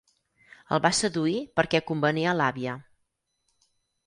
[0.77, 2.75] El va seduir perquè convenia a l'àvia.